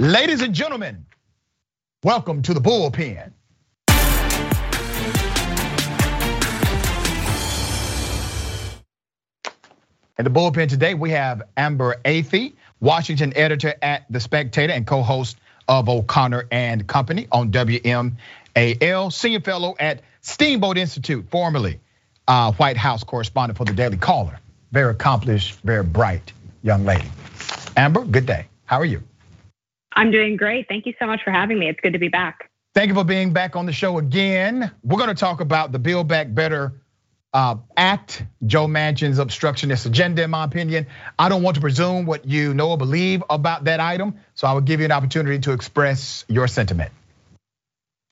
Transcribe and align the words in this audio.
Ladies 0.00 0.42
and 0.42 0.54
gentlemen, 0.54 1.06
welcome 2.04 2.40
to 2.42 2.54
the 2.54 2.60
bullpen. 2.60 3.32
In 10.16 10.24
the 10.24 10.30
bullpen 10.30 10.68
today, 10.68 10.94
we 10.94 11.10
have 11.10 11.42
Amber 11.56 11.96
Athey, 12.04 12.52
Washington 12.78 13.36
editor 13.36 13.74
at 13.82 14.04
The 14.08 14.20
Spectator 14.20 14.72
and 14.72 14.86
co-host 14.86 15.36
of 15.66 15.88
O'Connor 15.88 16.46
and 16.52 16.86
Company 16.86 17.26
on 17.32 17.50
WMAL, 17.50 19.12
senior 19.12 19.40
fellow 19.40 19.74
at 19.80 20.02
Steamboat 20.20 20.78
Institute, 20.78 21.26
formerly 21.28 21.80
uh, 22.28 22.52
White 22.52 22.76
House 22.76 23.02
correspondent 23.02 23.58
for 23.58 23.64
the 23.64 23.72
Daily 23.72 23.96
Caller. 23.96 24.38
Very 24.70 24.92
accomplished, 24.92 25.58
very 25.62 25.82
bright 25.82 26.32
young 26.62 26.84
lady. 26.84 27.10
Amber, 27.76 28.04
good 28.04 28.26
day. 28.26 28.46
How 28.64 28.78
are 28.78 28.84
you? 28.84 29.02
I'm 29.98 30.12
doing 30.12 30.36
great. 30.36 30.68
Thank 30.68 30.86
you 30.86 30.94
so 31.00 31.06
much 31.06 31.24
for 31.24 31.32
having 31.32 31.58
me. 31.58 31.68
It's 31.68 31.80
good 31.80 31.92
to 31.92 31.98
be 31.98 32.06
back. 32.06 32.50
Thank 32.72 32.88
you 32.88 32.94
for 32.94 33.02
being 33.02 33.32
back 33.32 33.56
on 33.56 33.66
the 33.66 33.72
show 33.72 33.98
again. 33.98 34.70
We're 34.84 34.96
going 34.96 35.08
to 35.08 35.14
talk 35.16 35.40
about 35.40 35.72
the 35.72 35.80
Build 35.80 36.06
Back 36.06 36.32
Better 36.32 36.80
uh, 37.34 37.56
Act, 37.76 38.24
Joe 38.46 38.68
Manchin's 38.68 39.18
obstructionist 39.18 39.86
agenda, 39.86 40.22
in 40.22 40.30
my 40.30 40.44
opinion. 40.44 40.86
I 41.18 41.28
don't 41.28 41.42
want 41.42 41.56
to 41.56 41.60
presume 41.60 42.06
what 42.06 42.24
you 42.26 42.54
know 42.54 42.70
or 42.70 42.78
believe 42.78 43.24
about 43.28 43.64
that 43.64 43.80
item, 43.80 44.14
so 44.34 44.46
I 44.46 44.52
will 44.52 44.60
give 44.60 44.78
you 44.78 44.86
an 44.86 44.92
opportunity 44.92 45.40
to 45.40 45.50
express 45.50 46.24
your 46.28 46.46
sentiment. 46.46 46.92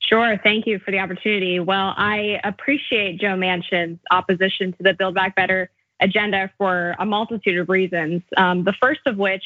Sure, 0.01 0.37
thank 0.43 0.67
you 0.67 0.79
for 0.79 0.91
the 0.91 0.99
opportunity. 0.99 1.61
Well, 1.61 1.93
I 1.95 2.41
appreciate 2.43 3.21
Joe 3.21 3.37
Manchin's 3.37 3.99
opposition 4.11 4.73
to 4.73 4.83
the 4.83 4.93
Build 4.93 5.15
Back 5.15 5.37
Better 5.37 5.69
agenda 6.01 6.51
for 6.57 6.97
a 6.99 7.05
multitude 7.05 7.59
of 7.59 7.69
reasons. 7.69 8.23
Um, 8.35 8.65
the 8.65 8.73
first 8.73 9.01
of 9.05 9.15
which 9.15 9.43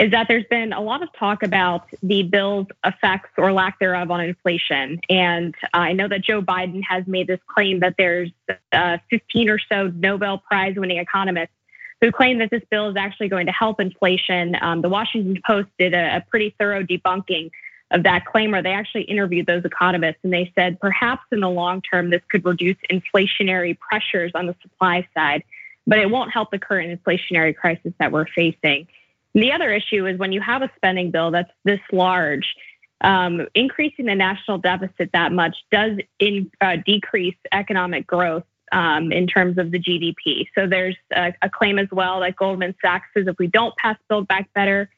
is 0.00 0.10
that 0.12 0.28
there's 0.28 0.46
been 0.46 0.72
a 0.72 0.80
lot 0.80 1.02
of 1.02 1.12
talk 1.12 1.42
about 1.42 1.86
the 2.02 2.22
bill's 2.22 2.66
effects 2.86 3.28
or 3.36 3.52
lack 3.52 3.78
thereof 3.78 4.10
on 4.10 4.22
inflation. 4.22 4.98
And 5.10 5.54
I 5.74 5.92
know 5.92 6.08
that 6.08 6.22
Joe 6.22 6.40
Biden 6.40 6.82
has 6.88 7.06
made 7.06 7.26
this 7.26 7.38
claim 7.46 7.80
that 7.80 7.96
there's 7.98 8.30
uh, 8.72 8.96
15 9.10 9.50
or 9.50 9.58
so 9.58 9.88
Nobel 9.88 10.38
Prize 10.38 10.74
winning 10.76 10.96
economists 10.96 11.52
who 12.00 12.10
claim 12.10 12.38
that 12.38 12.50
this 12.50 12.62
bill 12.70 12.88
is 12.88 12.96
actually 12.96 13.28
going 13.28 13.44
to 13.44 13.52
help 13.52 13.78
inflation. 13.78 14.56
Um, 14.62 14.80
the 14.80 14.88
Washington 14.88 15.38
Post 15.46 15.68
did 15.78 15.92
a 15.92 16.24
pretty 16.30 16.54
thorough 16.58 16.82
debunking 16.82 17.50
of 17.90 18.04
that 18.04 18.24
claim 18.24 18.52
where 18.52 18.62
they 18.62 18.72
actually 18.72 19.02
interviewed 19.02 19.46
those 19.46 19.66
economists 19.66 20.20
and 20.22 20.32
they 20.32 20.50
said 20.54 20.80
perhaps 20.80 21.24
in 21.30 21.40
the 21.40 21.50
long 21.50 21.82
term 21.82 22.08
this 22.08 22.22
could 22.30 22.42
reduce 22.46 22.76
inflationary 22.90 23.78
pressures 23.78 24.32
on 24.34 24.46
the 24.46 24.54
supply 24.62 25.06
side, 25.12 25.44
but 25.86 25.98
it 25.98 26.08
won't 26.08 26.32
help 26.32 26.50
the 26.50 26.58
current 26.58 27.04
inflationary 27.04 27.54
crisis 27.54 27.92
that 27.98 28.12
we're 28.12 28.26
facing. 28.28 28.86
The 29.34 29.52
other 29.52 29.72
issue 29.72 30.06
is 30.06 30.18
when 30.18 30.32
you 30.32 30.40
have 30.40 30.62
a 30.62 30.70
spending 30.76 31.10
bill 31.10 31.30
that's 31.30 31.50
this 31.64 31.80
large, 31.92 32.54
um, 33.00 33.46
increasing 33.54 34.06
the 34.06 34.14
national 34.14 34.58
deficit 34.58 35.10
that 35.12 35.32
much 35.32 35.56
does 35.70 35.98
in, 36.18 36.50
uh, 36.60 36.76
decrease 36.84 37.36
economic 37.52 38.06
growth 38.06 38.44
um, 38.72 39.12
in 39.12 39.26
terms 39.26 39.58
of 39.58 39.70
the 39.70 39.78
GDP. 39.78 40.46
So 40.54 40.66
there's 40.66 40.96
a, 41.14 41.32
a, 41.42 41.50
claim 41.50 41.78
as 41.78 41.88
well 41.90 42.20
that 42.20 42.36
Goldman 42.36 42.74
Sachs 42.80 43.08
says 43.14 43.26
if 43.26 43.36
we 43.38 43.46
don't 43.46 43.74
pass 43.76 43.96
Build 44.08 44.28
Back 44.28 44.52
Better, 44.54 44.90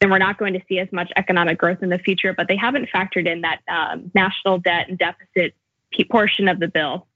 then 0.00 0.10
we're 0.10 0.18
not 0.18 0.38
going 0.38 0.54
to 0.54 0.62
see 0.68 0.78
as 0.78 0.88
much 0.92 1.12
economic 1.16 1.58
growth 1.58 1.82
in 1.82 1.90
the 1.90 1.98
future. 1.98 2.32
But 2.32 2.48
they 2.48 2.56
haven't 2.56 2.88
factored 2.94 3.26
in 3.26 3.42
that 3.42 3.60
um, 3.68 4.10
national 4.14 4.58
debt 4.58 4.88
and 4.88 4.98
deficit 4.98 5.54
portion 6.10 6.48
of 6.48 6.60
the 6.60 6.68
bill. 6.68 7.06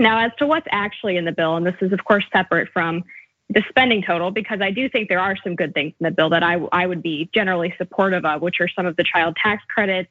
Now, 0.00 0.24
as 0.24 0.32
to 0.38 0.46
what's 0.46 0.66
actually 0.70 1.16
in 1.16 1.24
the 1.24 1.32
bill, 1.32 1.56
and 1.56 1.66
this 1.66 1.76
is 1.80 1.92
of 1.92 2.04
course 2.04 2.24
separate 2.32 2.68
from 2.72 3.04
the 3.48 3.62
spending 3.68 4.02
total 4.02 4.30
because 4.30 4.60
I 4.60 4.70
do 4.70 4.88
think 4.88 5.08
there 5.08 5.20
are 5.20 5.36
some 5.42 5.56
good 5.56 5.74
things 5.74 5.92
in 6.00 6.04
the 6.04 6.10
bill 6.10 6.30
that 6.30 6.42
I, 6.42 6.54
I 6.72 6.86
would 6.86 7.02
be 7.02 7.28
generally 7.34 7.74
supportive 7.76 8.24
of, 8.24 8.40
which 8.40 8.60
are 8.60 8.68
some 8.68 8.86
of 8.86 8.96
the 8.96 9.04
child 9.04 9.36
tax 9.42 9.62
credits 9.68 10.10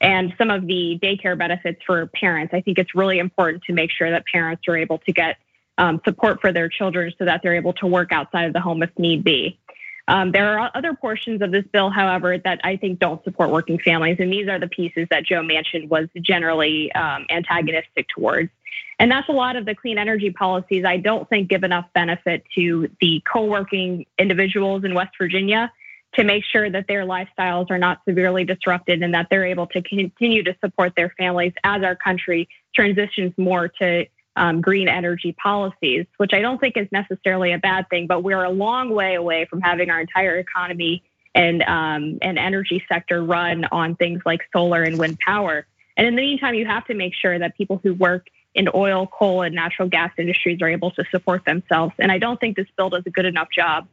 and 0.00 0.34
some 0.36 0.50
of 0.50 0.66
the 0.66 0.98
daycare 1.00 1.38
benefits 1.38 1.80
for 1.86 2.06
parents. 2.08 2.52
I 2.52 2.60
think 2.60 2.78
it's 2.78 2.94
really 2.94 3.20
important 3.20 3.62
to 3.64 3.72
make 3.72 3.90
sure 3.92 4.10
that 4.10 4.24
parents 4.26 4.64
are 4.66 4.76
able 4.76 4.98
to 4.98 5.12
get 5.12 5.36
um, 5.78 6.00
support 6.04 6.40
for 6.40 6.52
their 6.52 6.68
children 6.68 7.12
so 7.18 7.24
that 7.24 7.40
they're 7.42 7.54
able 7.54 7.72
to 7.74 7.86
work 7.86 8.12
outside 8.12 8.44
of 8.44 8.52
the 8.52 8.60
home 8.60 8.82
if 8.82 8.90
need 8.98 9.22
be. 9.22 9.58
Um, 10.08 10.32
there 10.32 10.58
are 10.58 10.70
other 10.74 10.94
portions 10.94 11.42
of 11.42 11.52
this 11.52 11.64
bill, 11.72 11.90
however, 11.90 12.36
that 12.38 12.60
I 12.64 12.76
think 12.76 12.98
don't 12.98 13.22
support 13.24 13.50
working 13.50 13.78
families, 13.78 14.16
and 14.18 14.32
these 14.32 14.48
are 14.48 14.58
the 14.58 14.68
pieces 14.68 15.06
that 15.10 15.24
Joe 15.24 15.42
Manchin 15.42 15.88
was 15.88 16.08
generally 16.20 16.92
um, 16.92 17.26
antagonistic 17.30 18.08
towards. 18.08 18.50
And 18.98 19.10
that's 19.10 19.28
a 19.28 19.32
lot 19.32 19.56
of 19.56 19.64
the 19.64 19.74
clean 19.74 19.98
energy 19.98 20.30
policies 20.30 20.84
I 20.84 20.96
don't 20.96 21.28
think 21.28 21.48
give 21.48 21.64
enough 21.64 21.86
benefit 21.94 22.44
to 22.54 22.88
the 23.00 23.22
co 23.30 23.44
working 23.44 24.06
individuals 24.18 24.84
in 24.84 24.94
West 24.94 25.12
Virginia 25.18 25.72
to 26.14 26.24
make 26.24 26.44
sure 26.44 26.70
that 26.70 26.86
their 26.88 27.04
lifestyles 27.04 27.70
are 27.70 27.78
not 27.78 28.00
severely 28.06 28.44
disrupted 28.44 29.02
and 29.02 29.14
that 29.14 29.28
they're 29.30 29.46
able 29.46 29.66
to 29.68 29.82
continue 29.82 30.42
to 30.42 30.54
support 30.60 30.92
their 30.94 31.12
families 31.16 31.52
as 31.64 31.82
our 31.82 31.96
country 31.96 32.48
transitions 32.74 33.32
more 33.38 33.68
to 33.68 34.04
um, 34.36 34.60
green 34.60 34.88
energy 34.88 35.32
policies, 35.32 36.06
which 36.16 36.32
I 36.32 36.40
don't 36.40 36.58
think 36.58 36.76
is 36.76 36.88
necessarily 36.90 37.52
a 37.52 37.58
bad 37.58 37.88
thing, 37.90 38.06
but 38.06 38.22
we're 38.22 38.44
a 38.44 38.50
long 38.50 38.90
way 38.90 39.14
away 39.14 39.46
from 39.46 39.60
having 39.60 39.90
our 39.90 40.00
entire 40.00 40.38
economy 40.38 41.02
and 41.34 41.62
um, 41.62 42.18
and 42.22 42.38
energy 42.38 42.84
sector 42.88 43.22
run 43.22 43.66
on 43.72 43.96
things 43.96 44.22
like 44.24 44.42
solar 44.52 44.82
and 44.82 44.98
wind 44.98 45.18
power. 45.18 45.66
And 45.96 46.06
in 46.06 46.16
the 46.16 46.22
meantime, 46.22 46.54
you 46.54 46.66
have 46.66 46.86
to 46.86 46.94
make 46.94 47.14
sure 47.14 47.38
that 47.38 47.56
people 47.56 47.80
who 47.82 47.94
work 47.94 48.26
in 48.54 48.68
oil, 48.74 49.06
coal, 49.06 49.42
and 49.42 49.54
natural 49.54 49.88
gas 49.88 50.10
industries 50.18 50.60
are 50.60 50.68
able 50.68 50.90
to 50.92 51.04
support 51.10 51.44
themselves. 51.44 51.94
And 51.98 52.12
I 52.12 52.18
don't 52.18 52.38
think 52.38 52.56
this 52.56 52.66
bill 52.76 52.90
does 52.90 53.02
a 53.06 53.10
good 53.10 53.24
enough 53.24 53.48
job 53.50 53.88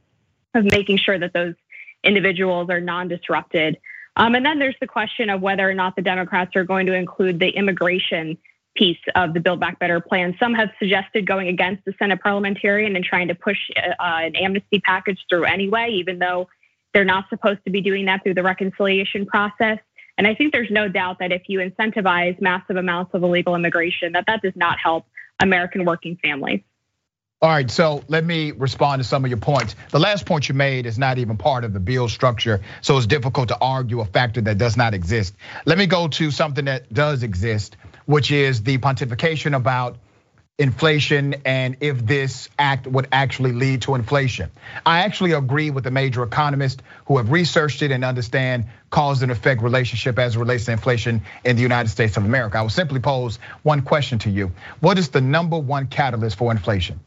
of 0.53 0.65
making 0.65 0.97
sure 0.97 1.17
that 1.17 1.33
those 1.33 1.55
individuals 2.03 2.69
are 2.69 2.81
non 2.81 3.07
disrupted. 3.07 3.77
Um, 4.15 4.35
and 4.35 4.45
then 4.45 4.59
there's 4.59 4.75
the 4.81 4.87
question 4.87 5.29
of 5.29 5.41
whether 5.41 5.69
or 5.69 5.73
not 5.73 5.95
the 5.95 6.01
Democrats 6.01 6.55
are 6.55 6.63
going 6.63 6.87
to 6.87 6.93
include 6.93 7.39
the 7.39 7.49
immigration 7.49 8.37
piece 8.79 8.97
of 9.13 9.33
the 9.33 9.41
Build 9.41 9.59
Back 9.59 9.77
Better 9.77 9.99
plan. 9.99 10.35
Some 10.39 10.53
have 10.53 10.69
suggested 10.79 11.27
going 11.27 11.49
against 11.49 11.83
the 11.83 11.93
Senate 11.99 12.21
parliamentarian 12.21 12.95
and 12.95 13.03
trying 13.03 13.27
to 13.27 13.35
push 13.35 13.57
uh, 13.77 13.93
an 13.99 14.37
amnesty 14.37 14.79
package 14.79 15.19
through 15.29 15.43
anyway, 15.43 15.89
even 15.99 16.17
though 16.17 16.47
they're 16.93 17.03
not 17.05 17.25
supposed 17.29 17.59
to 17.65 17.71
be 17.71 17.81
doing 17.81 18.05
that 18.05 18.23
through 18.23 18.35
the 18.35 18.43
reconciliation 18.43 19.25
process. 19.25 19.79
And 20.17 20.25
I 20.25 20.33
think 20.33 20.53
there's 20.53 20.71
no 20.71 20.87
doubt 20.87 21.19
that 21.19 21.31
if 21.33 21.43
you 21.47 21.59
incentivize 21.59 22.41
massive 22.41 22.77
amounts 22.77 23.13
of 23.13 23.21
illegal 23.21 23.53
immigration, 23.53 24.13
that 24.13 24.25
that 24.27 24.41
does 24.41 24.55
not 24.55 24.77
help 24.81 25.05
American 25.41 25.83
working 25.85 26.17
families. 26.23 26.61
All 27.41 27.49
right, 27.49 27.71
so 27.71 28.03
let 28.09 28.25
me 28.25 28.51
respond 28.51 29.01
to 29.01 29.07
some 29.07 29.23
of 29.23 29.31
your 29.31 29.37
points. 29.37 29.77
The 29.91 29.99
last 29.99 30.25
point 30.25 30.49
you 30.49 30.55
made 30.55 30.85
is 30.85 30.99
not 30.99 31.19
even 31.19 31.37
part 31.37 31.63
of 31.63 31.71
the 31.71 31.79
bill 31.79 32.09
structure, 32.09 32.59
so 32.81 32.97
it's 32.97 33.07
difficult 33.07 33.47
to 33.47 33.57
argue 33.61 34.01
a 34.01 34.05
factor 34.05 34.41
that 34.41 34.57
does 34.57 34.75
not 34.75 34.93
exist. 34.93 35.35
Let 35.65 35.77
me 35.77 35.85
go 35.85 36.09
to 36.09 36.31
something 36.31 36.65
that 36.65 36.93
does 36.93 37.23
exist, 37.23 37.77
which 38.09 38.31
is 38.31 38.63
the 38.63 38.79
pontification 38.79 39.55
about 39.55 39.95
inflation 40.57 41.35
and 41.45 41.77
if 41.79 42.03
this 42.07 42.49
act 42.57 42.87
would 42.87 43.07
actually 43.11 43.51
lead 43.51 43.83
to 43.83 43.93
inflation. 43.93 44.49
I 44.83 45.01
actually 45.01 45.33
agree 45.33 45.69
with 45.69 45.83
the 45.83 45.91
major 45.91 46.23
economists 46.23 46.81
who 47.05 47.17
have 47.17 47.29
researched 47.29 47.83
it 47.83 47.91
and 47.91 48.03
understand 48.03 48.65
cause 48.89 49.21
and 49.21 49.31
effect 49.31 49.61
relationship 49.61 50.17
as 50.17 50.35
it 50.35 50.39
relates 50.39 50.65
to 50.65 50.71
inflation 50.71 51.21
in 51.45 51.55
the 51.55 51.61
United 51.61 51.89
States 51.89 52.17
of 52.17 52.25
America. 52.25 52.57
I 52.57 52.63
will 52.63 52.69
simply 52.69 52.99
pose 52.99 53.37
one 53.61 53.83
question 53.83 54.17
to 54.19 54.31
you. 54.31 54.53
What 54.79 54.97
is 54.97 55.09
the 55.09 55.21
number 55.21 55.59
one 55.59 55.85
catalyst 55.85 56.35
for 56.35 56.51
inflation? 56.51 56.99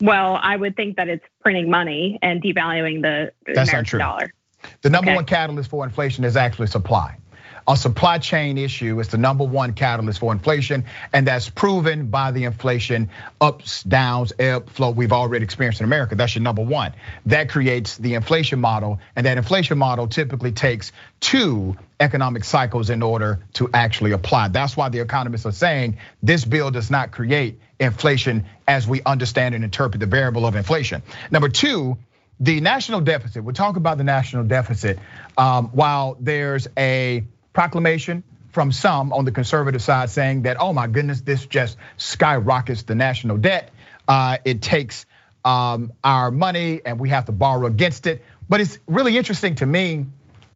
Well, 0.00 0.36
I 0.42 0.56
would 0.56 0.74
think 0.74 0.96
that 0.96 1.08
it's 1.08 1.24
printing 1.42 1.70
money 1.70 2.18
and 2.22 2.42
devaluing 2.42 3.02
the 3.02 3.30
That's 3.54 3.70
American 3.70 4.00
dollar. 4.00 4.32
The 4.82 4.90
number 4.90 5.10
okay. 5.10 5.16
one 5.16 5.26
catalyst 5.26 5.70
for 5.70 5.84
inflation 5.84 6.24
is 6.24 6.36
actually 6.36 6.66
supply 6.66 7.18
a 7.66 7.76
supply 7.76 8.18
chain 8.18 8.58
issue 8.58 9.00
is 9.00 9.08
the 9.08 9.18
number 9.18 9.44
one 9.44 9.72
catalyst 9.72 10.18
for 10.18 10.32
inflation, 10.32 10.84
and 11.12 11.26
that's 11.26 11.48
proven 11.48 12.08
by 12.08 12.30
the 12.30 12.44
inflation 12.44 13.10
ups, 13.40 13.82
downs, 13.84 14.32
ebb, 14.38 14.68
flow 14.68 14.90
we've 14.90 15.12
already 15.12 15.44
experienced 15.44 15.80
in 15.80 15.84
America. 15.84 16.14
That's 16.14 16.34
your 16.34 16.42
number 16.42 16.62
one. 16.62 16.92
That 17.26 17.48
creates 17.48 17.96
the 17.96 18.14
inflation 18.14 18.60
model, 18.60 19.00
and 19.16 19.24
that 19.26 19.38
inflation 19.38 19.78
model 19.78 20.08
typically 20.08 20.52
takes 20.52 20.92
two 21.20 21.76
economic 22.00 22.44
cycles 22.44 22.90
in 22.90 23.02
order 23.02 23.40
to 23.54 23.70
actually 23.72 24.12
apply. 24.12 24.48
That's 24.48 24.76
why 24.76 24.90
the 24.90 25.00
economists 25.00 25.46
are 25.46 25.52
saying 25.52 25.98
this 26.22 26.44
bill 26.44 26.70
does 26.70 26.90
not 26.90 27.12
create 27.12 27.60
inflation 27.80 28.44
as 28.68 28.86
we 28.86 29.02
understand 29.04 29.54
and 29.54 29.64
interpret 29.64 30.00
the 30.00 30.06
variable 30.06 30.44
of 30.46 30.54
inflation. 30.54 31.02
Number 31.30 31.48
two, 31.48 31.96
the 32.40 32.60
national 32.60 33.00
deficit. 33.00 33.44
We'll 33.44 33.54
talk 33.54 33.76
about 33.76 33.96
the 33.96 34.04
national 34.04 34.44
deficit. 34.44 34.98
Um, 35.38 35.68
while 35.68 36.16
there's 36.20 36.66
a 36.76 37.24
proclamation 37.54 38.22
from 38.52 38.70
some 38.70 39.12
on 39.12 39.24
the 39.24 39.32
conservative 39.32 39.80
side 39.80 40.10
saying 40.10 40.42
that, 40.42 40.58
oh 40.60 40.74
my 40.74 40.86
goodness, 40.86 41.22
this 41.22 41.46
just 41.46 41.78
skyrockets 41.96 42.82
the 42.82 42.94
national 42.94 43.38
debt. 43.38 43.70
Uh, 44.06 44.36
it 44.44 44.60
takes 44.60 45.06
um, 45.44 45.92
our 46.04 46.30
money 46.30 46.82
and 46.84 47.00
we 47.00 47.08
have 47.08 47.24
to 47.24 47.32
borrow 47.32 47.66
against 47.66 48.06
it. 48.06 48.22
But 48.48 48.60
it's 48.60 48.78
really 48.86 49.16
interesting 49.16 49.54
to 49.56 49.66
me 49.66 50.04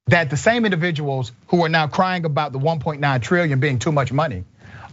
that 0.08 0.30
the 0.30 0.36
same 0.36 0.64
individuals 0.64 1.32
who 1.48 1.64
are 1.64 1.68
now 1.68 1.86
crying 1.86 2.24
about 2.24 2.52
the 2.52 2.58
1.9 2.58 3.22
trillion 3.22 3.60
being 3.60 3.78
too 3.78 3.92
much 3.92 4.12
money 4.12 4.44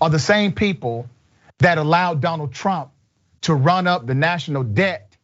are 0.01 0.09
the 0.09 0.19
same 0.19 0.53
people 0.53 1.09
that 1.59 1.77
allowed 1.77 2.21
Donald 2.21 2.53
Trump 2.53 2.91
to 3.41 3.53
run 3.53 3.87
up 3.87 4.05
the 4.05 4.15
national 4.15 4.63
debt 4.63 5.14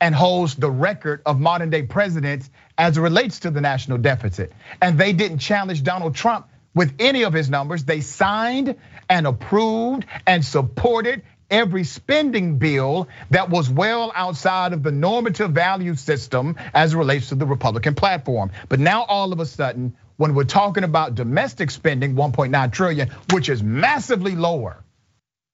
and 0.00 0.14
holds 0.14 0.54
the 0.54 0.70
record 0.70 1.22
of 1.26 1.40
modern 1.40 1.70
day 1.70 1.82
presidents 1.82 2.50
as 2.76 2.98
it 2.98 3.00
relates 3.00 3.40
to 3.40 3.50
the 3.50 3.60
national 3.60 3.98
deficit. 3.98 4.52
And 4.80 4.98
they 4.98 5.12
didn't 5.12 5.38
challenge 5.38 5.82
Donald 5.82 6.14
Trump 6.14 6.48
with 6.74 6.94
any 6.98 7.24
of 7.24 7.32
his 7.32 7.48
numbers. 7.48 7.84
They 7.84 8.00
signed 8.00 8.76
and 9.08 9.26
approved 9.26 10.06
and 10.26 10.44
supported 10.44 11.22
every 11.50 11.84
spending 11.84 12.58
bill 12.58 13.08
that 13.30 13.50
was 13.50 13.70
well 13.70 14.12
outside 14.14 14.72
of 14.72 14.82
the 14.82 14.90
normative 14.90 15.52
value 15.52 15.94
system 15.94 16.56
as 16.72 16.94
it 16.94 16.96
relates 16.96 17.28
to 17.28 17.34
the 17.34 17.46
Republican 17.46 17.94
platform. 17.94 18.50
But 18.68 18.80
now 18.80 19.04
all 19.04 19.32
of 19.32 19.40
a 19.40 19.46
sudden, 19.46 19.96
when 20.16 20.34
we're 20.34 20.44
talking 20.44 20.84
about 20.84 21.14
domestic 21.14 21.70
spending, 21.70 22.14
1.9 22.14 22.72
trillion, 22.72 23.10
which 23.32 23.48
is 23.48 23.62
massively 23.62 24.34
lower 24.34 24.82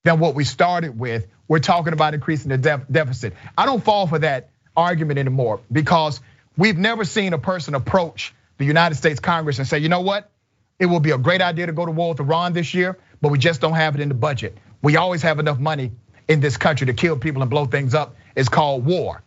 than 0.04 0.18
what 0.18 0.34
we 0.34 0.44
started 0.44 0.98
with, 0.98 1.26
we're 1.48 1.58
talking 1.58 1.92
about 1.92 2.14
increasing 2.14 2.48
the 2.50 2.82
deficit. 2.90 3.34
I 3.56 3.66
don't 3.66 3.82
fall 3.82 4.06
for 4.06 4.18
that 4.20 4.50
argument 4.76 5.18
anymore 5.18 5.60
because 5.70 6.20
we've 6.56 6.78
never 6.78 7.04
seen 7.04 7.32
a 7.32 7.38
person 7.38 7.74
approach 7.74 8.34
the 8.58 8.64
United 8.64 8.94
States 8.94 9.20
Congress 9.20 9.58
and 9.58 9.66
say, 9.66 9.78
you 9.78 9.88
know 9.88 10.00
what? 10.00 10.30
It 10.78 10.86
will 10.86 11.00
be 11.00 11.10
a 11.10 11.18
great 11.18 11.42
idea 11.42 11.66
to 11.66 11.72
go 11.72 11.84
to 11.84 11.92
war 11.92 12.10
with 12.10 12.20
Iran 12.20 12.52
this 12.52 12.72
year, 12.72 12.98
but 13.20 13.30
we 13.30 13.38
just 13.38 13.60
don't 13.60 13.74
have 13.74 13.94
it 13.94 14.00
in 14.00 14.08
the 14.08 14.14
budget. 14.14 14.56
We 14.82 14.96
always 14.96 15.22
have 15.22 15.38
enough 15.38 15.58
money 15.58 15.92
in 16.28 16.40
this 16.40 16.56
country 16.56 16.86
to 16.86 16.94
kill 16.94 17.16
people 17.16 17.42
and 17.42 17.50
blow 17.50 17.66
things 17.66 17.94
up. 17.94 18.16
It's 18.34 18.48
called 18.48 18.86
war. 18.86 19.22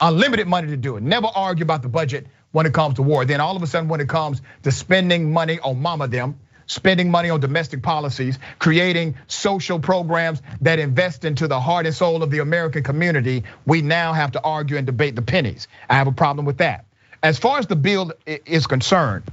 Unlimited 0.00 0.46
money 0.46 0.68
to 0.68 0.76
do 0.76 0.96
it. 0.96 1.02
Never 1.02 1.28
argue 1.28 1.64
about 1.64 1.82
the 1.82 1.88
budget 1.88 2.26
when 2.50 2.66
it 2.66 2.74
comes 2.74 2.96
to 2.96 3.02
war. 3.02 3.24
Then 3.24 3.40
all 3.40 3.56
of 3.56 3.62
a 3.62 3.66
sudden, 3.66 3.88
when 3.88 4.00
it 4.00 4.08
comes 4.08 4.42
to 4.64 4.70
spending 4.70 5.32
money 5.32 5.58
on 5.60 5.80
mama 5.80 6.08
them, 6.08 6.38
spending 6.68 7.10
money 7.10 7.30
on 7.30 7.40
domestic 7.40 7.82
policies, 7.82 8.38
creating 8.60 9.16
social 9.26 9.80
programs 9.80 10.40
that 10.60 10.78
invest 10.78 11.24
into 11.24 11.48
the 11.48 11.58
heart 11.58 11.86
and 11.86 11.94
soul 11.94 12.22
of 12.22 12.30
the 12.30 12.38
American 12.38 12.84
community, 12.84 13.42
we 13.66 13.82
now 13.82 14.12
have 14.12 14.30
to 14.32 14.42
argue 14.42 14.76
and 14.76 14.86
debate 14.86 15.16
the 15.16 15.22
pennies. 15.22 15.66
I 15.90 15.94
have 15.94 16.06
a 16.06 16.12
problem 16.12 16.46
with 16.46 16.58
that. 16.58 16.84
As 17.22 17.38
far 17.38 17.58
as 17.58 17.66
the 17.66 17.76
bill 17.76 18.12
is 18.26 18.66
concerned, 18.66 19.24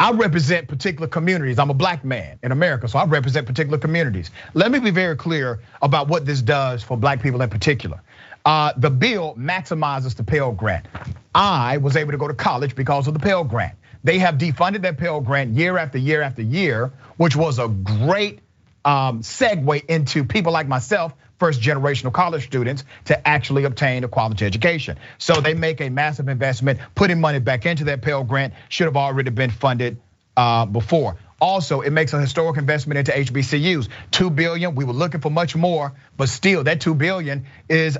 I 0.00 0.12
represent 0.12 0.68
particular 0.68 1.08
communities. 1.08 1.58
I'm 1.58 1.70
a 1.70 1.74
black 1.74 2.04
man 2.04 2.38
in 2.44 2.52
America, 2.52 2.86
so 2.86 3.00
I 3.00 3.04
represent 3.04 3.48
particular 3.48 3.78
communities. 3.78 4.30
Let 4.54 4.70
me 4.70 4.78
be 4.78 4.92
very 4.92 5.16
clear 5.16 5.58
about 5.82 6.06
what 6.06 6.24
this 6.24 6.40
does 6.40 6.84
for 6.84 6.96
black 6.96 7.20
people 7.20 7.42
in 7.42 7.50
particular. 7.50 8.00
Uh, 8.48 8.72
the 8.78 8.88
bill 8.88 9.34
maximizes 9.34 10.16
the 10.16 10.24
Pell 10.24 10.52
Grant. 10.52 10.86
I 11.34 11.76
was 11.76 11.98
able 11.98 12.12
to 12.12 12.16
go 12.16 12.28
to 12.28 12.32
college 12.32 12.74
because 12.74 13.06
of 13.06 13.12
the 13.12 13.20
Pell 13.20 13.44
Grant. 13.44 13.76
They 14.02 14.20
have 14.20 14.36
defunded 14.36 14.80
that 14.82 14.96
Pell 14.96 15.20
Grant 15.20 15.54
year 15.54 15.76
after 15.76 15.98
year 15.98 16.22
after 16.22 16.40
year, 16.40 16.90
which 17.18 17.36
was 17.36 17.58
a 17.58 17.68
great 17.68 18.38
um, 18.86 19.20
segue 19.20 19.84
into 19.84 20.24
people 20.24 20.50
like 20.50 20.66
myself 20.66 21.12
first 21.38 21.60
generational 21.60 22.10
college 22.10 22.46
students 22.46 22.86
to 23.04 23.28
actually 23.28 23.64
obtain 23.64 24.02
a 24.02 24.08
quality 24.08 24.46
education. 24.46 24.96
So 25.18 25.42
they 25.42 25.52
make 25.52 25.82
a 25.82 25.90
massive 25.90 26.28
investment, 26.28 26.78
putting 26.94 27.20
money 27.20 27.40
back 27.40 27.66
into 27.66 27.84
that 27.84 28.00
Pell 28.00 28.24
Grant 28.24 28.54
should 28.70 28.86
have 28.86 28.96
already 28.96 29.28
been 29.28 29.50
funded 29.50 30.00
uh, 30.38 30.64
before. 30.64 31.18
Also, 31.40 31.82
it 31.82 31.90
makes 31.90 32.12
a 32.14 32.20
historic 32.20 32.56
investment 32.56 32.98
into 32.98 33.12
HBCUs. 33.12 33.88
Two 34.10 34.30
billion, 34.30 34.74
we 34.74 34.84
were 34.84 34.92
looking 34.92 35.20
for 35.20 35.30
much 35.30 35.54
more, 35.54 35.92
but 36.16 36.28
still 36.28 36.64
that 36.64 36.80
two 36.80 36.94
billion 36.94 37.46
is 37.68 37.98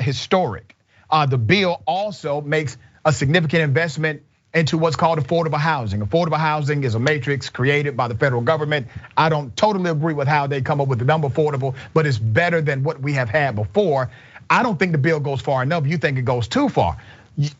historic. 0.00 0.76
Uh, 1.10 1.26
the 1.26 1.38
bill 1.38 1.82
also 1.86 2.40
makes 2.40 2.76
a 3.04 3.12
significant 3.12 3.62
investment 3.62 4.22
into 4.52 4.78
what's 4.78 4.96
called 4.96 5.18
affordable 5.18 5.58
housing. 5.58 6.00
Affordable 6.00 6.38
housing 6.38 6.82
is 6.84 6.94
a 6.94 6.98
matrix 6.98 7.50
created 7.50 7.96
by 7.96 8.08
the 8.08 8.14
federal 8.14 8.40
government. 8.40 8.86
I 9.16 9.28
don't 9.28 9.54
totally 9.54 9.90
agree 9.90 10.14
with 10.14 10.28
how 10.28 10.46
they 10.46 10.62
come 10.62 10.80
up 10.80 10.88
with 10.88 10.98
the 10.98 11.04
number 11.04 11.28
affordable, 11.28 11.74
but 11.92 12.06
it's 12.06 12.18
better 12.18 12.62
than 12.62 12.82
what 12.82 13.00
we 13.00 13.12
have 13.12 13.28
had 13.28 13.54
before. 13.54 14.10
I 14.48 14.62
don't 14.62 14.78
think 14.78 14.92
the 14.92 14.98
bill 14.98 15.20
goes 15.20 15.42
far 15.42 15.62
enough. 15.62 15.86
You 15.86 15.98
think 15.98 16.18
it 16.18 16.24
goes 16.24 16.48
too 16.48 16.68
far. 16.70 16.96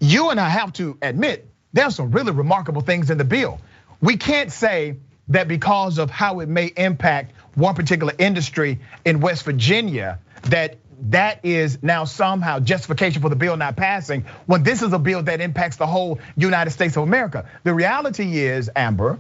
You 0.01 0.31
and 0.31 0.41
I 0.41 0.49
have 0.49 0.73
to 0.75 0.97
admit 1.03 1.47
there's 1.75 1.95
some 1.97 2.11
really 2.11 2.33
remarkable 2.33 2.81
things 2.81 3.11
in 3.11 3.19
the 3.19 3.25
bill. 3.25 3.61
We 4.01 4.17
can't 4.17 4.51
say 4.51 4.97
that 5.29 5.49
because 5.49 5.99
of 5.99 6.11
how 6.11 6.41
it 6.41 6.49
may 6.49 6.73
impact 6.77 7.33
one 7.57 7.75
particular 7.75 8.15
industry 8.19 8.79
in 9.05 9.21
West 9.21 9.45
Virginia 9.45 10.19
that 10.45 10.77
that 11.11 11.45
is 11.45 11.83
now 11.83 12.05
somehow 12.05 12.59
justification 12.59 13.23
for 13.23 13.29
the 13.29 13.37
bill 13.37 13.57
not 13.57 13.77
passing 13.77 14.25
when 14.47 14.63
this 14.63 14.83
is 14.83 14.93
a 14.93 14.99
bill 14.99 15.23
that 15.23 15.41
impacts 15.41 15.77
the 15.77 15.87
whole 15.87 16.19
United 16.37 16.71
States 16.71 16.97
of 16.97 17.03
America. 17.05 17.49
The 17.65 17.75
reality 17.75 18.39
is, 18.39 18.71
Amber, 18.75 19.19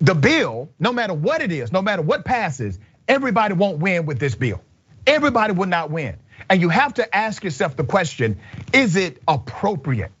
the 0.00 0.14
bill, 0.14 0.70
no 0.78 0.92
matter 0.92 1.14
what 1.14 1.42
it 1.42 1.52
is, 1.52 1.72
no 1.72 1.82
matter 1.82 2.02
what 2.02 2.24
passes, 2.24 2.78
everybody 3.06 3.54
won't 3.54 3.78
win 3.78 4.06
with 4.06 4.18
this 4.18 4.34
bill. 4.34 4.60
Everybody 5.06 5.52
will 5.52 5.68
not 5.68 5.90
win. 5.90 6.16
And 6.48 6.60
you 6.60 6.68
have 6.68 6.94
to 6.94 7.16
ask 7.16 7.42
yourself 7.42 7.76
the 7.76 7.84
question 7.84 8.38
is 8.72 8.96
it 8.96 9.20
appropriate 9.26 10.12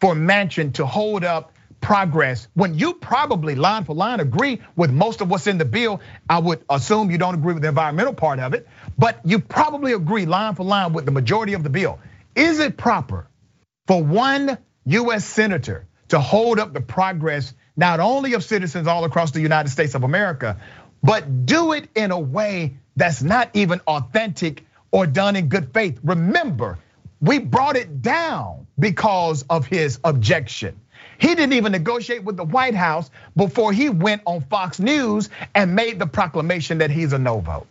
for 0.00 0.14
Manchin 0.14 0.74
to 0.74 0.86
hold 0.86 1.24
up 1.24 1.52
progress 1.80 2.48
when 2.54 2.74
you 2.74 2.94
probably 2.94 3.54
line 3.54 3.84
for 3.84 3.94
line 3.94 4.20
agree 4.20 4.60
with 4.74 4.90
most 4.90 5.20
of 5.20 5.30
what's 5.30 5.46
in 5.46 5.58
the 5.58 5.64
bill? 5.64 6.00
I 6.28 6.38
would 6.38 6.64
assume 6.68 7.10
you 7.10 7.18
don't 7.18 7.34
agree 7.34 7.54
with 7.54 7.62
the 7.62 7.68
environmental 7.68 8.14
part 8.14 8.38
of 8.38 8.54
it, 8.54 8.66
but 8.98 9.20
you 9.24 9.38
probably 9.38 9.92
agree 9.92 10.26
line 10.26 10.54
for 10.54 10.64
line 10.64 10.92
with 10.92 11.04
the 11.04 11.12
majority 11.12 11.52
of 11.54 11.62
the 11.62 11.70
bill. 11.70 11.98
Is 12.34 12.58
it 12.58 12.76
proper 12.76 13.28
for 13.86 14.02
one 14.02 14.58
US 14.86 15.24
senator 15.24 15.86
to 16.08 16.20
hold 16.20 16.58
up 16.58 16.72
the 16.72 16.80
progress 16.80 17.54
not 17.76 18.00
only 18.00 18.34
of 18.34 18.44
citizens 18.44 18.86
all 18.86 19.04
across 19.04 19.32
the 19.32 19.40
United 19.40 19.68
States 19.70 19.94
of 19.94 20.04
America, 20.04 20.58
but 21.02 21.46
do 21.46 21.72
it 21.72 21.88
in 21.94 22.10
a 22.10 22.18
way 22.18 22.76
that's 22.96 23.22
not 23.22 23.50
even 23.54 23.80
authentic 23.86 24.64
or 24.90 25.06
done 25.06 25.36
in 25.36 25.48
good 25.48 25.72
faith? 25.72 25.98
Remember, 26.02 26.78
we 27.20 27.38
brought 27.38 27.76
it 27.76 28.02
down 28.02 28.66
because 28.78 29.44
of 29.48 29.66
his 29.66 29.98
objection. 30.04 30.80
He 31.18 31.28
didn't 31.28 31.54
even 31.54 31.72
negotiate 31.72 32.24
with 32.24 32.36
the 32.36 32.44
White 32.44 32.74
House 32.74 33.10
before 33.36 33.72
he 33.72 33.88
went 33.88 34.22
on 34.26 34.42
Fox 34.42 34.78
News 34.78 35.28
and 35.54 35.74
made 35.74 35.98
the 35.98 36.06
proclamation 36.06 36.78
that 36.78 36.90
he's 36.90 37.12
a 37.12 37.18
no 37.18 37.40
vote. 37.40 37.66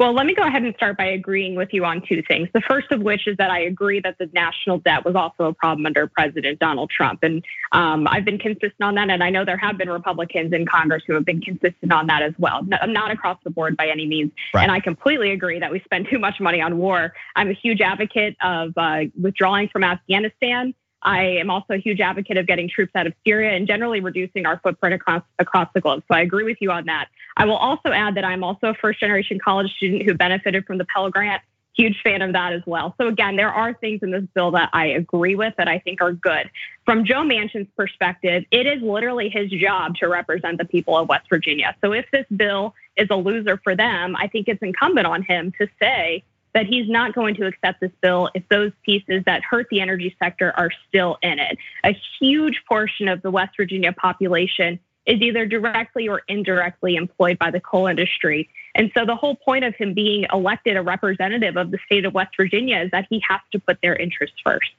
Well, 0.00 0.14
let 0.14 0.24
me 0.24 0.34
go 0.34 0.42
ahead 0.44 0.62
and 0.62 0.74
start 0.76 0.96
by 0.96 1.04
agreeing 1.04 1.56
with 1.56 1.74
you 1.74 1.84
on 1.84 2.00
two 2.00 2.22
things. 2.22 2.48
The 2.54 2.62
first 2.62 2.90
of 2.90 3.02
which 3.02 3.26
is 3.26 3.36
that 3.36 3.50
I 3.50 3.60
agree 3.60 4.00
that 4.00 4.16
the 4.16 4.30
national 4.32 4.78
debt 4.78 5.04
was 5.04 5.14
also 5.14 5.44
a 5.44 5.52
problem 5.52 5.84
under 5.84 6.06
President 6.06 6.58
Donald 6.58 6.88
Trump. 6.88 7.22
And 7.22 7.44
um, 7.72 8.08
I've 8.08 8.24
been 8.24 8.38
consistent 8.38 8.80
on 8.80 8.94
that. 8.94 9.10
And 9.10 9.22
I 9.22 9.28
know 9.28 9.44
there 9.44 9.58
have 9.58 9.76
been 9.76 9.90
Republicans 9.90 10.54
in 10.54 10.64
Congress 10.64 11.02
who 11.06 11.12
have 11.12 11.26
been 11.26 11.42
consistent 11.42 11.92
on 11.92 12.06
that 12.06 12.22
as 12.22 12.32
well. 12.38 12.66
Not 12.86 13.10
across 13.10 13.36
the 13.44 13.50
board 13.50 13.76
by 13.76 13.88
any 13.88 14.06
means. 14.06 14.32
Right. 14.54 14.62
And 14.62 14.72
I 14.72 14.80
completely 14.80 15.32
agree 15.32 15.60
that 15.60 15.70
we 15.70 15.80
spend 15.80 16.08
too 16.08 16.18
much 16.18 16.40
money 16.40 16.62
on 16.62 16.78
war. 16.78 17.12
I'm 17.36 17.50
a 17.50 17.52
huge 17.52 17.82
advocate 17.82 18.38
of 18.42 18.72
uh, 18.78 19.00
withdrawing 19.20 19.68
from 19.68 19.84
Afghanistan. 19.84 20.72
I 21.02 21.22
am 21.22 21.50
also 21.50 21.74
a 21.74 21.78
huge 21.78 22.00
advocate 22.00 22.36
of 22.36 22.46
getting 22.46 22.68
troops 22.68 22.92
out 22.94 23.06
of 23.06 23.14
Syria 23.26 23.56
and 23.56 23.66
generally 23.66 24.00
reducing 24.00 24.46
our 24.46 24.60
footprint 24.62 24.94
across 24.94 25.22
across 25.38 25.68
the 25.74 25.80
globe. 25.80 26.02
So 26.10 26.16
I 26.16 26.20
agree 26.20 26.44
with 26.44 26.58
you 26.60 26.70
on 26.70 26.86
that. 26.86 27.08
I 27.36 27.46
will 27.46 27.56
also 27.56 27.90
add 27.90 28.16
that 28.16 28.24
I'm 28.24 28.44
also 28.44 28.68
a 28.68 28.74
first 28.74 29.00
generation 29.00 29.38
college 29.42 29.72
student 29.76 30.02
who 30.02 30.14
benefited 30.14 30.66
from 30.66 30.78
the 30.78 30.84
Pell 30.84 31.10
Grant. 31.10 31.42
Huge 31.76 32.00
fan 32.02 32.20
of 32.20 32.32
that 32.32 32.52
as 32.52 32.62
well. 32.66 32.94
So 33.00 33.06
again, 33.06 33.36
there 33.36 33.52
are 33.52 33.72
things 33.72 34.00
in 34.02 34.10
this 34.10 34.24
bill 34.34 34.50
that 34.50 34.68
I 34.72 34.86
agree 34.86 35.36
with 35.36 35.54
that 35.56 35.68
I 35.68 35.78
think 35.78 36.02
are 36.02 36.12
good. 36.12 36.50
From 36.84 37.04
Joe 37.04 37.22
Manchin's 37.22 37.68
perspective, 37.76 38.44
it 38.50 38.66
is 38.66 38.82
literally 38.82 39.30
his 39.30 39.50
job 39.50 39.94
to 39.96 40.08
represent 40.08 40.58
the 40.58 40.64
people 40.64 40.98
of 40.98 41.08
West 41.08 41.28
Virginia. 41.30 41.74
So 41.82 41.92
if 41.92 42.04
this 42.12 42.26
bill 42.36 42.74
is 42.96 43.06
a 43.10 43.14
loser 43.14 43.58
for 43.62 43.74
them, 43.76 44.16
I 44.16 44.26
think 44.26 44.48
it's 44.48 44.60
incumbent 44.60 45.06
on 45.06 45.22
him 45.22 45.52
to 45.58 45.68
say 45.80 46.24
that 46.54 46.66
he's 46.66 46.88
not 46.88 47.14
going 47.14 47.34
to 47.36 47.46
accept 47.46 47.80
this 47.80 47.92
bill 48.00 48.28
if 48.34 48.42
those 48.48 48.72
pieces 48.84 49.22
that 49.26 49.42
hurt 49.42 49.66
the 49.70 49.80
energy 49.80 50.14
sector 50.18 50.52
are 50.56 50.70
still 50.88 51.18
in 51.22 51.38
it. 51.38 51.58
A 51.84 51.96
huge 52.18 52.62
portion 52.68 53.08
of 53.08 53.22
the 53.22 53.30
West 53.30 53.56
Virginia 53.56 53.92
population 53.92 54.80
is 55.06 55.20
either 55.20 55.46
directly 55.46 56.08
or 56.08 56.22
indirectly 56.28 56.96
employed 56.96 57.38
by 57.38 57.50
the 57.50 57.60
coal 57.60 57.86
industry. 57.86 58.48
And 58.74 58.90
so 58.96 59.04
the 59.06 59.16
whole 59.16 59.34
point 59.34 59.64
of 59.64 59.74
him 59.74 59.94
being 59.94 60.26
elected 60.32 60.76
a 60.76 60.82
representative 60.82 61.56
of 61.56 61.70
the 61.70 61.78
state 61.86 62.04
of 62.04 62.14
West 62.14 62.36
Virginia 62.36 62.80
is 62.80 62.90
that 62.92 63.06
he 63.08 63.22
has 63.28 63.40
to 63.52 63.58
put 63.58 63.78
their 63.82 63.96
interests 63.96 64.36
first. 64.44 64.70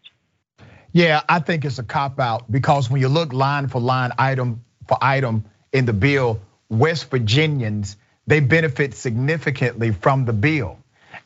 Yeah, 0.93 1.21
I 1.27 1.39
think 1.39 1.65
it's 1.65 1.79
a 1.79 1.83
cop 1.83 2.19
out 2.19 2.51
because 2.51 2.89
when 2.89 3.01
you 3.01 3.07
look 3.07 3.33
line 3.33 3.67
for 3.67 3.79
line, 3.79 4.11
item 4.17 4.63
for 4.87 4.97
item 5.01 5.45
in 5.71 5.85
the 5.85 5.93
bill, 5.93 6.41
West 6.69 7.09
Virginians, 7.09 7.97
they 8.27 8.39
benefit 8.39 8.93
significantly 8.93 9.91
from 9.91 10.25
the 10.25 10.33
bill. 10.33 10.80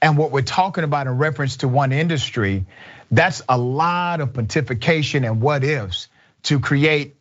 And 0.05 0.19
what 0.19 0.29
we're 0.29 0.43
talking 0.43 0.83
about 0.83 1.07
in 1.07 1.17
reference 1.17 1.57
to 1.57 1.67
one 1.67 1.91
industry, 1.91 2.67
that's 3.09 3.41
a 3.50 3.57
lot 3.57 4.21
of 4.21 4.33
pontification 4.33 5.25
and 5.25 5.41
what 5.41 5.63
ifs 5.63 6.09
to 6.43 6.59
create 6.59 7.15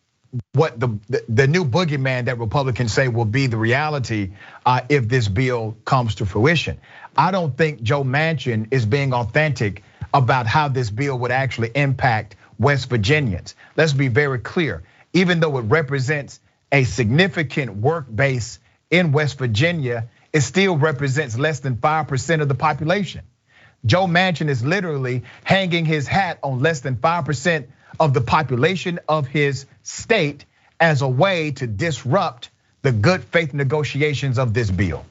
what 0.53 0.79
the, 0.79 0.99
the, 1.27 1.47
new 1.47 1.65
boogeyman 1.65 2.27
that 2.27 2.39
Republicans 2.39 2.93
say 2.93 3.09
will 3.09 3.25
be 3.25 3.47
the 3.47 3.57
reality 3.57 4.33
uh, 4.67 4.83
if 4.91 5.09
this 5.09 5.29
bill 5.29 5.79
comes 5.87 6.17
to 6.17 6.27
fruition. 6.27 6.79
I 7.17 7.31
don't 7.31 7.57
think 7.57 7.83
Joe 7.83 8.05
Manchin 8.05 8.69
is 8.71 8.85
being 8.85 9.15
authentic 9.15 9.83
about 10.13 10.47
how 10.47 10.69
this 10.69 10.91
bill 10.91 11.19
would 11.21 11.31
actually 11.31 11.71
impact 11.75 12.37
West 12.59 12.91
Virginians. 12.91 13.55
Let's 13.77 13.95
be 13.95 14.09
very 14.09 14.41
clear. 14.41 14.83
Even 15.15 15.41
though 15.41 15.57
it 15.57 15.63
represents 15.63 16.39
a 16.71 16.85
significant 16.85 17.77
work 17.77 18.15
base 18.15 18.59
in 18.91 19.13
West 19.13 19.39
Virginia, 19.39 20.11
it 20.35 20.43
still 20.43 20.77
represents 20.77 21.39
less 21.39 21.61
than 21.61 21.77
5% 21.77 22.43
of 22.43 22.49
the 22.49 22.55
population. 22.57 23.23
Joe 23.87 24.07
Manchin 24.07 24.49
is 24.49 24.65
literally 24.65 25.23
hanging 25.45 25.85
his 25.87 26.09
hat 26.09 26.41
on 26.43 26.59
less 26.59 26.81
than 26.81 26.97
5% 26.97 27.67
of 28.01 28.13
the 28.13 28.21
population 28.21 28.99
of 29.09 29.29
his 29.29 29.67
state 29.85 30.45
as 30.81 31.03
a 31.03 31.09
way 31.09 31.53
to 31.53 31.69
disrupt 31.69 32.51
the 32.83 32.91
good 32.91 33.23
faith 33.23 33.55
negotiations 33.55 34.39
of 34.39 34.53
this 34.53 34.71
bill. 34.71 35.07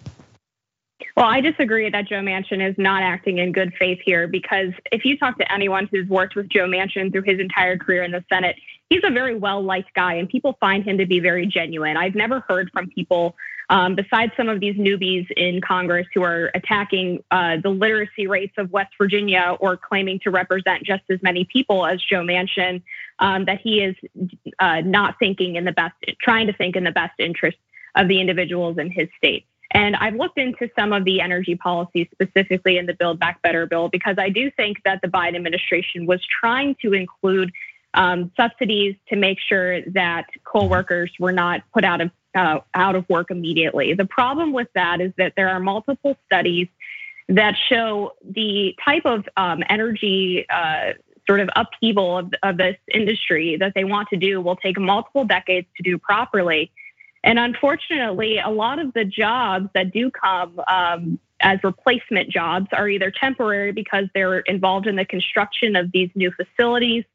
Well, 1.16 1.28
I 1.28 1.42
disagree 1.42 1.90
that 1.90 2.08
Joe 2.08 2.16
Manchin 2.18 2.68
is 2.68 2.76
not 2.78 3.04
acting 3.04 3.38
in 3.38 3.52
good 3.52 3.74
faith 3.80 4.00
here 4.04 4.28
because 4.28 4.74
if 4.92 5.06
you 5.06 5.18
talk 5.18 5.38
to 5.38 5.52
anyone 5.52 5.88
who's 5.90 6.10
worked 6.10 6.36
with 6.36 6.50
Joe 6.50 6.68
Manchin 6.68 7.12
through 7.12 7.22
his 7.22 7.40
entire 7.40 7.78
career 7.78 8.04
in 8.04 8.12
the 8.12 8.26
Senate, 8.28 8.56
he's 8.90 9.04
a 9.04 9.12
very 9.12 9.36
well 9.36 9.64
liked 9.64 9.94
guy 9.94 10.16
and 10.16 10.28
people 10.28 10.58
find 10.60 10.84
him 10.84 10.98
to 10.98 11.06
be 11.06 11.20
very 11.20 11.46
genuine. 11.46 11.96
I've 11.98 12.16
never 12.16 12.42
heard 12.42 12.72
from 12.74 12.90
people 12.90 13.36
besides 13.70 14.32
some 14.38 14.50
of 14.50 14.60
these 14.60 14.76
newbies 14.76 15.30
in 15.32 15.62
Congress 15.62 16.08
who 16.14 16.24
are 16.24 16.52
attacking 16.54 17.24
uh, 17.32 17.58
the 17.62 17.70
literacy 17.70 18.28
rates 18.28 18.54
of 18.58 18.72
West 18.72 18.94
Virginia 18.98 19.58
or 19.60 19.78
claiming 19.78 20.20
to 20.24 20.32
represent 20.32 20.84
just 20.84 21.04
as 21.10 21.22
many 21.22 21.46
people 21.46 21.86
as 21.86 22.02
Joe 22.02 22.22
Manchin, 22.22 22.82
um, 23.20 23.46
that 23.46 23.60
he 23.62 23.82
is 23.82 23.96
uh, 24.60 24.82
not 24.82 25.16
thinking 25.20 25.56
in 25.56 25.66
the 25.66 25.72
best, 25.72 25.96
trying 26.22 26.48
to 26.48 26.54
think 26.54 26.76
in 26.76 26.84
the 26.84 26.92
best 26.92 27.20
interest 27.20 27.58
of 27.96 28.08
the 28.08 28.20
individuals 28.20 28.78
in 28.78 28.92
his 28.92 29.08
state. 29.18 29.46
And 29.72 29.96
I've 29.96 30.16
looked 30.16 30.38
into 30.38 30.70
some 30.78 30.94
of 30.94 31.04
the 31.04 31.20
energy 31.20 31.56
policies 31.56 32.08
specifically 32.12 32.78
in 32.78 32.86
the 32.86 32.94
Build 32.94 33.20
Back 33.20 33.42
Better 33.42 33.66
bill 33.66 33.90
because 33.90 34.16
I 34.20 34.30
do 34.30 34.52
think 34.52 34.78
that 34.86 35.02
the 35.02 35.08
Biden 35.08 35.36
administration 35.36 36.06
was 36.06 36.22
trying 36.40 36.76
to 36.84 36.94
include 36.94 37.52
um, 37.96 38.32
subsidies 38.38 38.96
to 39.10 39.16
make 39.16 39.40
sure 39.40 39.82
that 39.92 40.28
coal 40.44 40.70
workers 40.70 41.12
were 41.20 41.32
not 41.32 41.62
put 41.74 41.84
out 41.84 42.02
of 42.02 42.12
uh, 42.36 42.60
out 42.74 42.96
of 42.96 43.08
work 43.10 43.32
immediately. 43.32 43.94
The 43.94 44.06
problem 44.06 44.54
with 44.54 44.68
that 44.76 45.02
is 45.02 45.12
that 45.18 45.34
there 45.36 45.50
are 45.50 45.60
multiple 45.60 46.18
studies 46.26 46.68
that 47.30 47.56
show 47.70 48.14
the 48.24 48.76
type 48.84 49.06
of 49.06 49.26
um, 49.38 49.64
energy 49.70 50.46
uh, 50.50 50.94
sort 51.26 51.40
of 51.40 51.50
upheaval 51.56 52.18
of, 52.18 52.34
of 52.44 52.58
this 52.58 52.76
industry 52.94 53.58
that 53.58 53.74
they 53.76 53.84
want 53.84 54.10
to 54.10 54.18
do 54.18 54.42
will 54.42 54.58
take 54.58 54.80
multiple 54.80 55.26
decades 55.26 55.68
to 55.78 55.84
do 55.84 55.98
properly. 55.98 56.72
And 57.24 57.40
unfortunately, 57.40 58.40
a 58.40 58.50
lot 58.50 58.80
of 58.80 58.94
the 58.94 59.06
jobs 59.06 59.70
that 59.74 59.94
do 59.94 60.12
come 60.12 60.60
um, 60.68 61.20
as 61.40 61.60
replacement 61.64 62.30
jobs 62.30 62.68
are 62.74 62.90
either 62.90 63.12
temporary 63.12 63.72
because 63.72 64.06
they're 64.14 64.40
involved 64.40 64.88
in 64.88 64.98
the 64.98 65.06
construction 65.06 65.76
of 65.76 65.92
these 65.92 66.10
new 66.16 66.32
facilities 66.32 67.06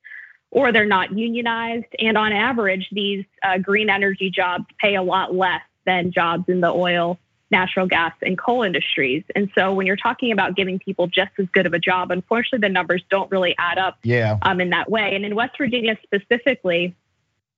or 0.50 0.72
they're 0.72 0.86
not 0.86 1.16
unionized. 1.16 1.86
And 1.98 2.16
on 2.16 2.32
average, 2.32 2.88
these 2.92 3.24
uh, 3.42 3.58
green 3.58 3.90
energy 3.90 4.30
jobs 4.30 4.64
pay 4.80 4.94
a 4.94 5.02
lot 5.02 5.34
less 5.34 5.62
than 5.84 6.12
jobs 6.12 6.44
in 6.48 6.60
the 6.60 6.70
oil, 6.70 7.18
natural 7.50 7.86
gas, 7.86 8.12
and 8.22 8.38
coal 8.38 8.62
industries. 8.62 9.24
And 9.34 9.50
so 9.54 9.72
when 9.72 9.86
you're 9.86 9.96
talking 9.96 10.32
about 10.32 10.56
giving 10.56 10.78
people 10.78 11.06
just 11.06 11.30
as 11.38 11.46
good 11.52 11.66
of 11.66 11.74
a 11.74 11.78
job, 11.78 12.10
unfortunately, 12.10 12.66
the 12.66 12.72
numbers 12.72 13.02
don't 13.10 13.30
really 13.30 13.54
add 13.58 13.78
up 13.78 13.98
yeah. 14.02 14.38
um, 14.42 14.60
in 14.60 14.70
that 14.70 14.90
way. 14.90 15.14
And 15.14 15.24
in 15.24 15.34
West 15.34 15.56
Virginia 15.58 15.98
specifically, 16.02 16.94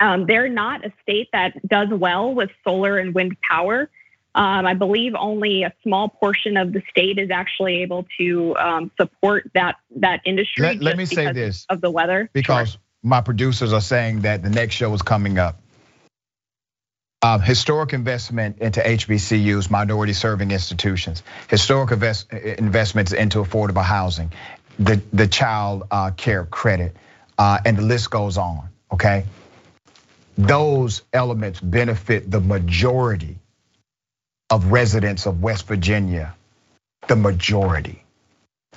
um, 0.01 0.27
they're 0.27 0.49
not 0.49 0.85
a 0.85 0.93
state 1.03 1.29
that 1.33 1.53
does 1.69 1.89
well 1.91 2.35
with 2.35 2.51
solar 2.65 2.99
and 2.99 3.15
wind 3.15 3.37
power. 3.49 3.91
Um, 4.35 4.65
I 4.65 4.75
believe 4.75 5.15
only 5.19 5.65
a 5.65 5.73
small 5.83 6.09
portion 6.09 6.57
of 6.57 6.73
the 6.73 6.83
state 6.89 7.19
is 7.19 7.31
actually 7.31 7.83
able 7.83 8.07
to 8.19 8.57
um, 8.57 8.91
support 9.01 9.51
that 9.55 9.77
that 9.97 10.21
industry. 10.25 10.63
Let, 10.63 10.81
let 10.81 10.97
me 10.97 11.05
say 11.05 11.33
this 11.33 11.67
of 11.69 11.81
the 11.81 11.91
weather, 11.91 12.31
because 12.33 12.73
sure. 12.73 12.81
my 13.03 13.23
producers 13.23 13.73
are 13.73 13.81
saying 13.81 14.21
that 14.21 14.43
the 14.43 14.51
next 14.51 14.77
show 14.77 14.95
is 14.95 15.03
coming 15.03 15.39
up. 15.39 15.61
Uh, 17.23 17.39
historic 17.39 17.93
investment 17.93 18.59
into 18.61 18.81
HBCUs, 18.81 19.69
minority 19.69 20.13
serving 20.13 20.53
institutions, 20.53 21.23
historic 21.49 21.91
invest, 21.91 22.33
investments 22.33 23.13
into 23.13 23.39
affordable 23.39 23.85
housing, 23.85 24.33
the 24.79 25.03
the 25.13 25.27
child 25.27 25.89
uh, 25.91 26.13
care 26.13 26.45
credit, 26.45 26.97
uh, 27.37 27.59
and 27.65 27.77
the 27.77 27.83
list 27.83 28.11
goes 28.11 28.39
on. 28.39 28.69
Okay, 28.93 29.25
those 30.39 31.03
elements 31.13 31.59
benefit 31.59 32.31
the 32.31 32.41
majority 32.41 33.41
of 34.51 34.73
residents 34.73 35.27
of 35.27 35.43
West 35.43 35.67
Virginia, 35.67 36.35
the 37.09 37.17
majority. 37.17 38.05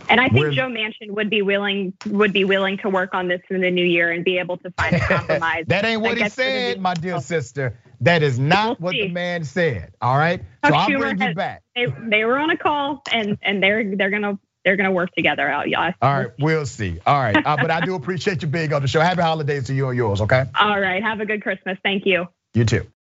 And 0.09 0.19
I 0.19 0.27
think 0.29 0.39
We're, 0.39 0.51
Joe 0.51 0.67
Manchin 0.67 1.11
would 1.11 1.29
be 1.29 1.41
willing 1.41 1.93
would 2.07 2.33
be 2.33 2.43
willing 2.45 2.77
to 2.79 2.89
work 2.89 3.13
on 3.13 3.27
this 3.27 3.41
in 3.49 3.61
the 3.61 3.71
new 3.71 3.85
year 3.85 4.11
and 4.11 4.23
be 4.25 4.37
able 4.37 4.57
to 4.57 4.71
find 4.71 4.95
a 4.95 4.99
compromise. 5.07 5.65
that 5.67 5.85
ain't 5.85 6.01
what 6.01 6.17
he 6.17 6.27
said, 6.29 6.79
my 6.81 6.93
dear 6.93 7.21
sister. 7.21 7.77
That 8.01 8.21
is 8.21 8.37
not 8.37 8.81
we'll 8.81 8.87
what 8.87 8.91
see. 8.93 9.07
the 9.07 9.13
man 9.13 9.45
said. 9.45 9.93
All 10.01 10.17
right. 10.17 10.41
So 10.65 10.73
I'll 10.73 10.87
bring 10.87 11.21
you 11.21 11.33
back. 11.35 11.63
They, 11.75 11.85
they 12.09 12.25
were 12.25 12.37
on 12.37 12.49
a 12.49 12.57
call 12.57 13.01
and 13.11 13.37
and 13.41 13.63
they're 13.63 13.95
they're 13.95 14.09
gonna 14.09 14.39
they're 14.65 14.75
gonna 14.75 14.91
work 14.91 15.13
together 15.15 15.47
out, 15.47 15.69
y'all. 15.69 15.93
All 16.01 16.13
right, 16.13 16.31
we'll 16.39 16.65
see. 16.65 16.99
All 17.05 17.19
right, 17.19 17.35
uh, 17.35 17.57
but 17.57 17.71
I 17.71 17.81
do 17.81 17.95
appreciate 17.95 18.41
you 18.41 18.47
being 18.47 18.73
on 18.73 18.81
the 18.81 18.87
show. 18.87 18.99
Happy 18.99 19.21
holidays 19.21 19.65
to 19.65 19.73
you 19.73 19.87
and 19.89 19.97
yours. 19.97 20.21
Okay. 20.21 20.43
All 20.59 20.79
right. 20.79 21.03
Have 21.03 21.19
a 21.19 21.25
good 21.25 21.41
Christmas. 21.41 21.77
Thank 21.83 22.05
you. 22.05 22.27
You 22.53 22.65
too. 22.65 22.87